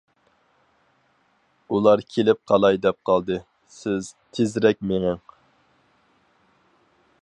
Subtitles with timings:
[1.75, 3.39] ئۇلار كېلىپ قالاي دەپ قالدى،
[3.77, 5.23] سىز تېزرەك مېڭىڭ!